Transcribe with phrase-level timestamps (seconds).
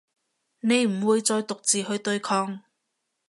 [0.61, 2.61] 你唔會再獨自去對抗